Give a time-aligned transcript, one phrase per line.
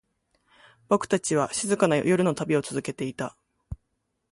[0.87, 3.37] 僕たちは、静かな夜の旅を続けていた。